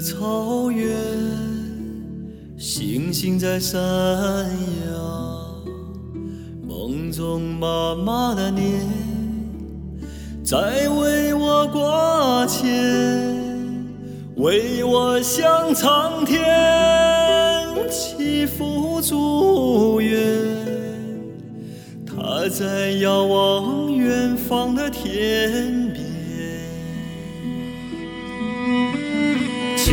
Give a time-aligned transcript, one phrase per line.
[0.00, 0.96] 草原，
[2.56, 5.64] 星星在闪耀。
[6.66, 8.64] 梦中妈妈的脸，
[10.42, 13.34] 在为我挂牵，
[14.36, 16.38] 为我向苍天
[17.90, 20.18] 祈福祝愿。
[22.06, 25.99] 她在遥望远方的天边。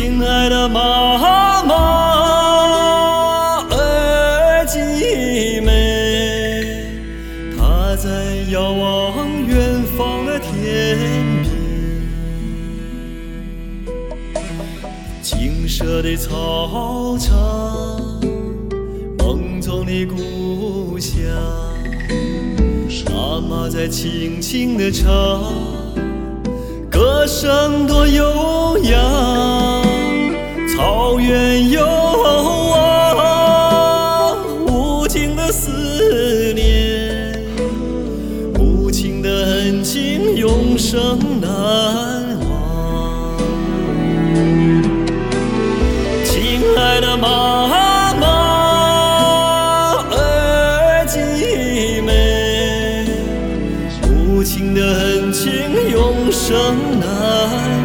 [0.00, 1.74] 亲爱的妈妈。
[3.68, 6.86] 儿姐妹，
[7.56, 8.08] 她在
[8.52, 10.96] 遥望远方的天
[11.42, 11.52] 边，
[15.20, 17.34] 金色的草场，
[19.18, 21.18] 梦中的故乡，
[23.12, 25.42] 妈妈在轻轻地唱，
[26.88, 29.37] 歌声多悠扬，
[40.90, 41.50] 生难
[42.48, 43.36] 忘，
[46.24, 48.26] 亲爱的妈妈，
[50.10, 53.04] 儿几妹，
[54.08, 57.77] 母亲的恩情永生难。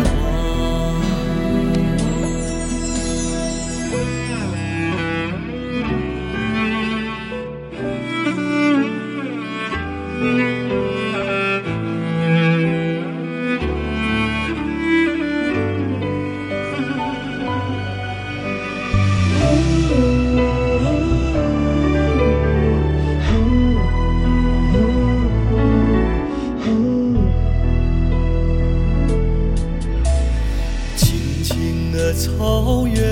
[32.13, 33.03] 草原，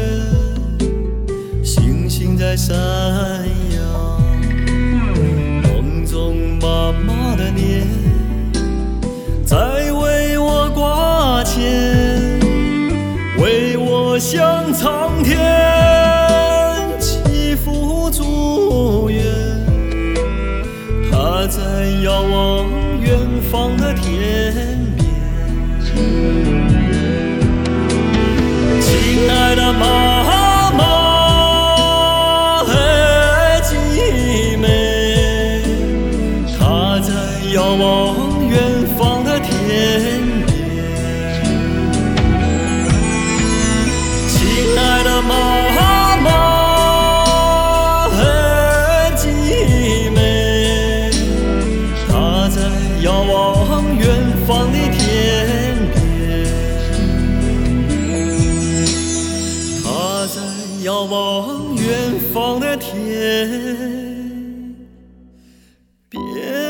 [1.64, 2.76] 星星在闪
[3.76, 4.20] 耀，
[5.64, 7.88] 梦中妈妈的脸
[9.44, 9.58] 在
[9.92, 12.40] 为我挂牵，
[13.40, 15.81] 为我向苍天。
[61.12, 62.96] 望远方的天
[66.08, 66.61] 边